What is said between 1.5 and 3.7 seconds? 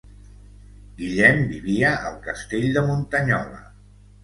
vivia al castell de Muntanyola.